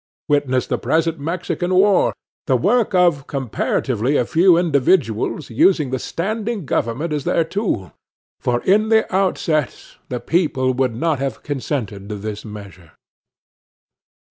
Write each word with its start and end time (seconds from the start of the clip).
Witness 0.27 0.65
the 0.65 0.79
present 0.79 1.19
Mexican 1.19 1.75
war, 1.75 2.15
the 2.47 2.57
work 2.57 2.95
of 2.95 3.27
comparatively 3.27 4.17
a 4.17 4.25
few 4.25 4.57
individuals 4.57 5.51
using 5.51 5.91
the 5.91 5.99
standing 5.99 6.65
government 6.65 7.13
as 7.13 7.23
their 7.23 7.43
tool; 7.43 7.93
for, 8.39 8.63
in 8.63 8.89
the 8.89 9.05
outset, 9.15 9.97
the 10.09 10.19
people 10.19 10.73
would 10.73 10.95
not 10.95 11.19
have 11.19 11.43
consented 11.43 12.09
to 12.09 12.15
this 12.15 12.43
measure. 12.43 12.93